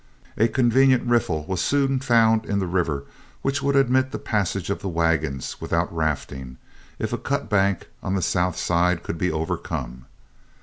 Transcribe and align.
A 0.35 0.47
convenient 0.47 1.03
riffle 1.05 1.45
was 1.45 1.61
soon 1.61 1.99
found 1.99 2.43
in 2.47 2.57
the 2.57 2.65
river 2.65 3.03
which 3.43 3.61
would 3.61 3.75
admit 3.75 4.09
the 4.09 4.17
passage 4.17 4.71
of 4.71 4.81
the 4.81 4.89
wagons 4.89 5.61
without 5.61 5.95
rafting, 5.95 6.57
if 6.97 7.13
a 7.13 7.19
cut 7.19 7.51
bank 7.51 7.87
on 8.01 8.15
the 8.15 8.23
south 8.23 8.57
side 8.57 9.03
could 9.03 9.19
be 9.19 9.31
overcome. 9.31 10.05